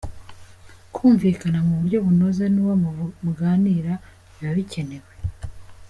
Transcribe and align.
Kumvikana 0.93 1.59
mu 1.67 1.73
buryo 1.79 1.97
bunoze 2.05 2.43
n’uwo 2.53 2.75
muganira 3.25 3.93
biba 4.33 4.51
bikenewe. 4.57 5.11